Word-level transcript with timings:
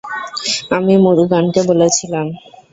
আমি 0.77 0.93
মুরুগানকে 1.03 1.61
বলেছিলাম। 1.69 2.27